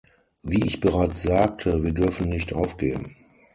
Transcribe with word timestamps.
Wie 0.41 0.65
ich 0.65 0.81
bereits 0.81 1.21
sagte, 1.21 1.83
wir 1.83 1.91
dürfen 1.93 2.27
nicht 2.27 2.53
aufgeben. 2.53 3.15